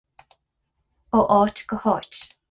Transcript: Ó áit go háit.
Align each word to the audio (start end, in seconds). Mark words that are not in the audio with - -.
Ó 1.17 1.19
áit 1.39 1.63
go 1.73 1.77
háit. 1.85 2.21